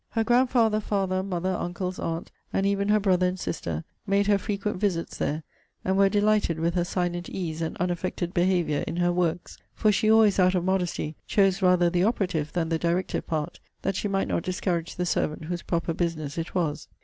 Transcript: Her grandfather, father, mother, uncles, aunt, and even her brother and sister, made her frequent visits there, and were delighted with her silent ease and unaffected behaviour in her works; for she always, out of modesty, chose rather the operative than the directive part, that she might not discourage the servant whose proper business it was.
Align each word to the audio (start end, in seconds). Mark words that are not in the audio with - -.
Her 0.09 0.23
grandfather, 0.23 0.79
father, 0.79 1.21
mother, 1.21 1.53
uncles, 1.55 1.99
aunt, 1.99 2.31
and 2.51 2.65
even 2.65 2.87
her 2.89 2.99
brother 2.99 3.27
and 3.27 3.39
sister, 3.39 3.83
made 4.07 4.25
her 4.25 4.39
frequent 4.39 4.77
visits 4.77 5.15
there, 5.15 5.43
and 5.85 5.95
were 5.95 6.09
delighted 6.09 6.59
with 6.59 6.73
her 6.73 6.83
silent 6.83 7.29
ease 7.29 7.61
and 7.61 7.77
unaffected 7.77 8.33
behaviour 8.33 8.83
in 8.87 8.95
her 8.95 9.11
works; 9.13 9.59
for 9.75 9.91
she 9.91 10.09
always, 10.09 10.39
out 10.39 10.55
of 10.55 10.63
modesty, 10.65 11.17
chose 11.27 11.61
rather 11.61 11.87
the 11.87 12.03
operative 12.03 12.51
than 12.51 12.69
the 12.69 12.79
directive 12.79 13.27
part, 13.27 13.59
that 13.83 13.95
she 13.95 14.07
might 14.07 14.27
not 14.27 14.41
discourage 14.41 14.95
the 14.95 15.05
servant 15.05 15.45
whose 15.45 15.61
proper 15.61 15.93
business 15.93 16.35
it 16.35 16.55
was. 16.55 16.87